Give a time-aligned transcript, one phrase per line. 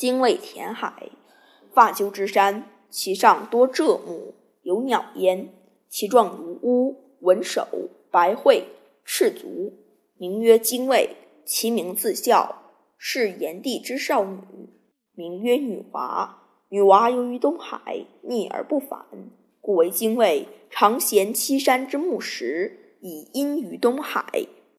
[0.00, 1.10] 精卫填海，
[1.74, 5.52] 发丘之山，其上多柘木，有鸟焉，
[5.90, 7.66] 其状如乌，文首，
[8.10, 8.64] 白喙，
[9.04, 9.74] 赤足，
[10.16, 11.10] 名曰精卫，
[11.44, 12.62] 其名自孝，
[12.96, 14.40] 是炎帝之少女，
[15.14, 16.38] 名曰女娃。
[16.70, 19.04] 女娃游于东海，溺而不返，
[19.60, 24.24] 故为精卫，常衔西山之木石，以堙于东海。